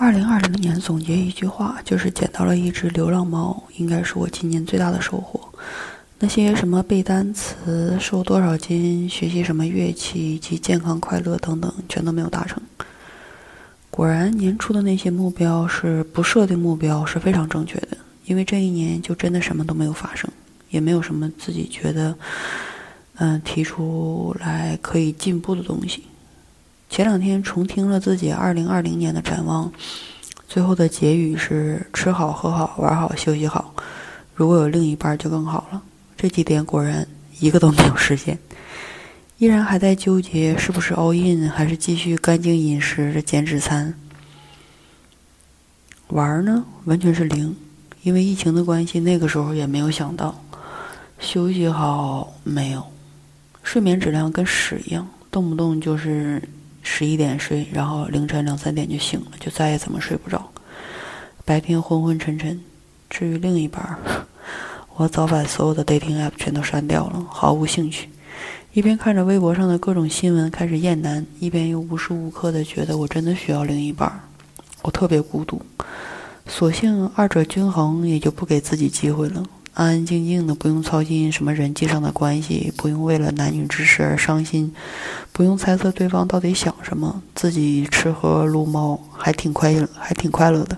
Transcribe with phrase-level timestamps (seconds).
[0.00, 5.38] 二零二零年总结一句话，就是捡到了一只流浪猫，应该是我今年最大的收获。
[6.18, 12.58] 那些什么背单词、瘦多少斤、学习什么乐器以及健康快乐等等，全都没有达成。
[13.90, 20.30] 果然，年初的那些目标是不设定目标是非常正确的，因为这一年就真的什么都没有发生，
[20.70, 22.16] 也没有什么自己觉得，
[23.16, 26.04] 嗯，提出来可以进步的东西。
[26.90, 29.72] 前两天重听了自己二零二零年的展望，
[30.48, 33.72] 最后的结语是：吃好、喝好、玩好、休息好。
[34.34, 35.80] 如果有另一半就更好了。
[36.16, 37.06] 这几点果然
[37.38, 38.36] 一个都没有实现，
[39.38, 43.94] 依然还在纠结是不是 all in 还是继续干净饮食的减脂餐。
[46.08, 47.54] 玩呢，完全是零，
[48.02, 50.38] 因为疫情的关系，那个时候也没有想到
[51.20, 52.84] 休息好没有，
[53.62, 56.42] 睡眠质量跟屎一样，动不动就是
[56.92, 60.50] 十一点睡，然后凌晨两三点就醒了，就再也怎么睡不着，
[61.44, 62.60] 白天昏昏沉沉。
[63.08, 63.96] 至于另一半。
[64.96, 68.10] 我早把所有的 dating app 全都删掉了，毫无兴趣。
[68.74, 74.12] 一边看着微博上的各种新闻开始厌男，一边又无时无刻的觉得我真的需要另一半。
[74.82, 75.62] 我特别孤独，
[76.46, 79.42] 索性二者均衡，也就不给自己机会了。
[79.72, 84.74] 安安静静的，不用操心什么人际上的关系，不用为了男女之事而伤心，
[85.32, 90.76] 不用猜测对方到底想什么，自己吃喝撸猫，还挺快乐，还挺快乐的。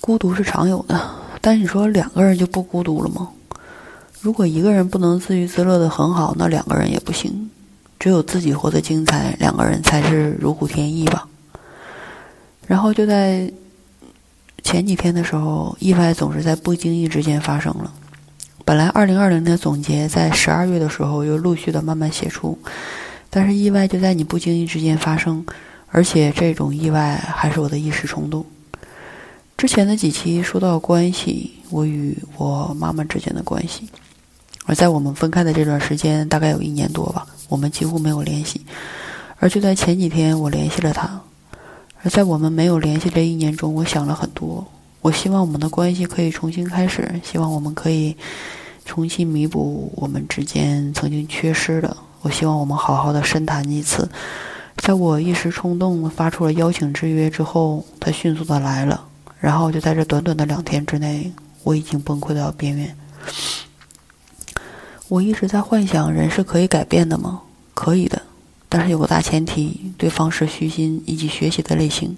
[0.00, 1.00] 孤独是常有的。
[1.40, 3.30] 但你说两个人就不孤独了吗？
[4.20, 7.50] 如果一个人不能自娱自乐的很好，那两个人也不行。
[7.98, 11.26] 只有自己活得精彩，两个人才是如虎添翼吧。
[12.66, 13.50] 然后就在
[14.70, 17.92] 前几天的时候，意外总是在不经意之间发生了。
[18.64, 22.56] 本来二零二零的总结在十二月的时候又陆续的慢慢写出，
[23.30, 25.44] 但是意外就在你不经意之间发生，
[25.88, 28.46] 而且这种意外还是我的一时冲动。
[29.56, 33.88] 之前的几期说到关系，我与我妈妈之间的关系，
[34.66, 38.60] 而在我们分开的这段时间，大概有一年多吧，我们几乎没有联系。
[39.40, 41.20] 而就在前几天，我联系了她。
[42.02, 44.66] 而在我们没有联系这一年中，我想了很多。
[45.02, 48.16] 我希望我们的关系可以重新开始，希望我们可以
[48.84, 51.96] 重新弥补我们之间曾经缺失的。
[52.22, 54.08] 我希望我们好好的深谈一次。
[54.76, 59.04] 在我一时冲动发出了邀请之约之后，他迅速的来了。
[59.38, 61.32] 然后就在这短短的两天之内，
[61.62, 62.96] 我已经崩溃到边缘。
[65.08, 67.40] 我一直在幻想，人是可以改变的吗？
[67.74, 68.20] 可以的，
[68.70, 72.16] 但是有个大前提：对方是虚心以及学习的类型。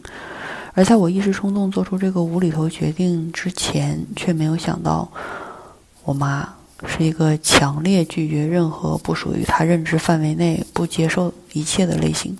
[0.75, 5.11] 而在我一时冲动做出这个无厘头决定之前，却没有想到，
[6.05, 6.49] 我妈
[6.87, 12.37] 是一个强烈拒绝任何不属于她认知范围内、不接受一切的类型。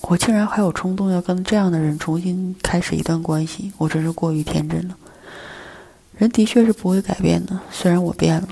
[0.00, 4.96] 我竟然还有冲动要跟这样的人重新开始一段关系，我真是过于天真了。
[6.16, 8.48] 人的确是不会改变的，虽然我变了，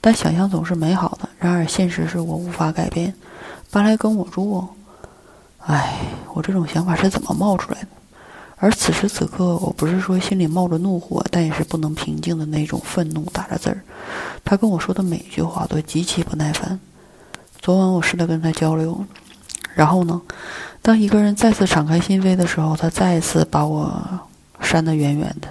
[0.00, 1.28] 但想象总是美好的。
[1.38, 3.14] 然而现实是我无法改变。
[3.70, 4.66] 搬来跟我住，
[5.58, 5.98] 唉，
[6.34, 7.88] 我这种想法是怎么冒出来的？
[8.56, 13.80] 而此时此刻，我不是说心里冒着怒火，但也是不能平静的那种愤怒打着字儿。
[14.44, 16.78] 他跟我说的每一句话都极其不耐烦。
[17.60, 19.04] 昨晚我试着跟他交流，
[19.74, 20.20] 然后呢？
[20.82, 24.02] 当一个人再次敞开心扉的时候，他再一次把我
[24.60, 25.48] 删得远远的。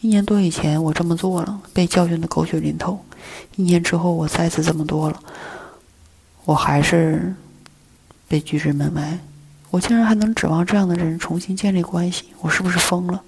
[0.00, 2.98] 一年多以前，我这么做了，被教训的狗血淋头；
[3.56, 5.20] 一年之后，我再次这么多了，
[6.48, 7.34] 我还是
[8.26, 9.18] 被拒之门外。
[9.68, 12.24] 我竟然还能指望这样的人重新建立关系？
[12.40, 13.20] 我是不是疯了？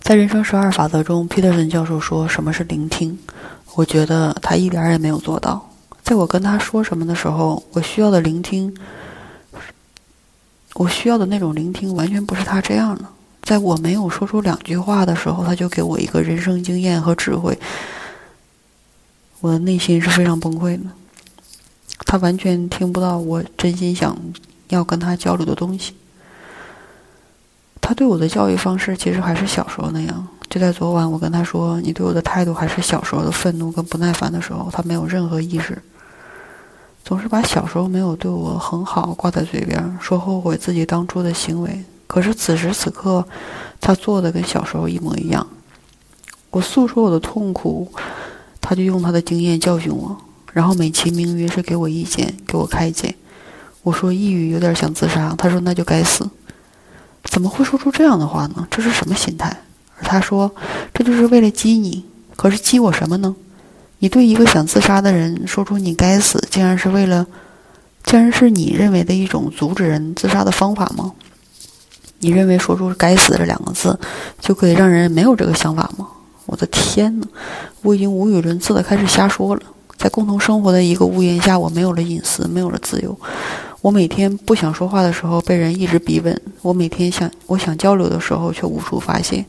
[0.00, 3.18] 在人生十二法则中，皮特森教授说什么是聆听？
[3.74, 5.68] 我觉得他一点也没有做到。
[6.04, 8.72] 在我跟他说什么的时候，我需要的聆听，
[10.74, 13.04] 我需要的那种聆听，完全不是他这样的。
[13.42, 17.58] 在我没有说出两句话的时候，他就给我一个人生经验和智慧，
[19.40, 20.90] 我的内心是非常崩溃的。
[22.06, 24.16] 他完全听不到我真心想
[24.68, 25.94] 要跟他交流的东西。
[27.80, 30.26] 他对我的教育方式其实还是小时候那样。
[30.48, 35.80] 就在昨晚，我跟他说：“你对我的态度还是小时候的愤怒跟不耐烦的时候。”他没有任何意识。
[37.04, 41.84] 总是把小时候没有对我很好挂在嘴边，说后悔自己当初的行为。
[42.06, 43.24] 可是此时此刻，
[43.80, 45.46] 他做的跟小时候一模一样。
[46.50, 47.90] 我诉说我的痛苦，
[48.70, 50.16] 他就用他的经验教训我，
[50.52, 53.12] 然后美其名曰是给我意见，给我开解。
[53.82, 56.30] 我说抑郁有点想自杀，他说那就该死。
[57.24, 58.64] 怎么会说出这样的话呢？
[58.70, 59.48] 这是什么心态？
[59.98, 60.48] 而他说
[60.94, 62.04] 这就是为了激你，
[62.36, 63.34] 可是激我什么呢？
[63.98, 67.26] 你对一个想自杀的人说出“你该死”，竟然是为了
[68.04, 71.10] 竟然是你认为的一种阻止人自杀的方法吗？
[72.20, 73.98] 你认为说出“该死”这两个字
[74.38, 76.06] 就可以让人没有这个想法吗？
[76.50, 77.26] 我的天呐，
[77.82, 79.62] 我已经无语伦次的开始瞎说了。
[79.96, 83.16] 在共同生活的一个屋檐下，我没有了隐私，没有了自由。
[83.82, 89.44] 我每天不想说话的时候，被人一直逼问；我每天想我想交流的时候，却无处发泄。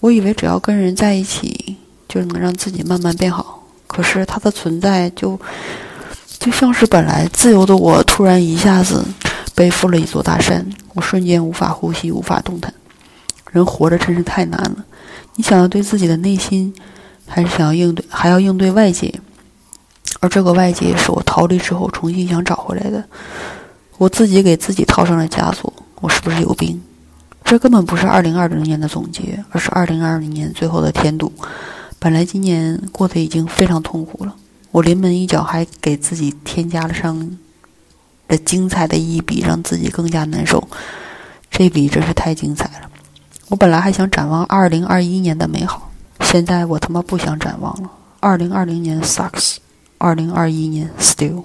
[0.00, 1.76] 我以为只要跟人在一起，
[2.08, 3.62] 就能让自己慢慢变好。
[3.86, 5.38] 可是他的存在，就
[6.40, 9.04] 就像是本来自由的我，突然一下子
[9.54, 12.74] 背负了一座大山，我瞬间无法呼吸，无法动弹。
[13.52, 14.84] 人活着真是太难了。
[15.36, 16.72] 你想要对自己的内心，
[17.26, 19.12] 还是想要应对，还要应对外界？
[20.20, 23.04] 而这个外界是我逃离之后重新想找回来的，
[23.98, 26.80] 我自己给自己套上了枷锁，我是不是有病？
[27.44, 31.30] 这根本不是二零二零年的总结，而是二零二零年最后的添堵。
[31.98, 34.34] 本来今年过得已经非常痛苦了，
[34.70, 37.36] 我临门一脚还给自己添加了上
[38.28, 40.66] 这精彩的一笔，让自己更加难受。
[41.50, 42.90] 这笔真是太精彩了。
[43.54, 45.88] 我本来还想展望二零二一年的美好，
[46.22, 47.88] 现在我他妈不想展望了。
[48.18, 49.58] 二零二零年 sucks。
[49.96, 51.44] 二零二一年，still。